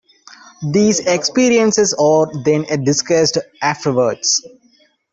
[0.71, 4.41] These experiences are then discussed afterwards.